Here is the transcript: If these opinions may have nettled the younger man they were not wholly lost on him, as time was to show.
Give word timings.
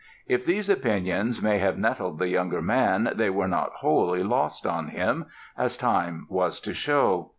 If 0.27 0.47
these 0.47 0.67
opinions 0.67 1.43
may 1.43 1.59
have 1.59 1.77
nettled 1.77 2.17
the 2.17 2.27
younger 2.27 2.59
man 2.59 3.11
they 3.17 3.29
were 3.29 3.47
not 3.47 3.71
wholly 3.73 4.23
lost 4.23 4.65
on 4.65 4.87
him, 4.87 5.27
as 5.55 5.77
time 5.77 6.25
was 6.27 6.59
to 6.61 6.73
show. 6.73 7.29